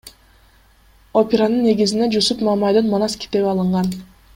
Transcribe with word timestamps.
Операнын 1.21 1.61
негизине 1.67 2.09
Жусуп 2.17 2.43
Мамайдын 2.51 2.91
Манас 2.95 3.23
китеби 3.23 3.51
алынган. 3.55 3.97